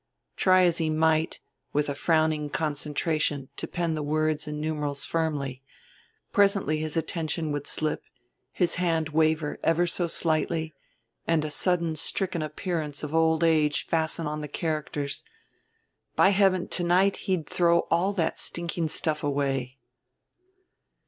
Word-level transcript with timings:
Try 0.35 0.63
as 0.63 0.79
he 0.79 0.89
might, 0.89 1.37
with 1.73 1.87
a 1.87 1.93
frowning 1.93 2.49
concentration, 2.49 3.49
to 3.55 3.67
pen 3.67 3.93
the 3.93 4.01
words 4.01 4.47
and 4.47 4.59
numerals 4.59 5.05
firmly, 5.05 5.61
presently 6.31 6.79
his 6.79 6.97
attention 6.97 7.51
would 7.51 7.67
slip, 7.67 8.01
his 8.51 8.77
hand 8.81 9.09
waver 9.09 9.59
ever 9.61 9.85
so 9.85 10.07
slightly, 10.07 10.73
and 11.27 11.45
a 11.45 11.51
sudden 11.51 11.95
stricken 11.95 12.41
appearance 12.41 13.03
of 13.03 13.13
old 13.13 13.43
age 13.43 13.85
fasten 13.85 14.25
on 14.25 14.41
the 14.41 14.47
characters.... 14.47 15.23
By 16.15 16.29
heaven, 16.29 16.67
to 16.69 16.83
night 16.83 17.15
he'd 17.27 17.47
throw 17.47 17.81
all 17.91 18.11
that 18.13 18.39
stinking 18.39 18.87
stuff 18.87 19.23
away! 19.23 19.77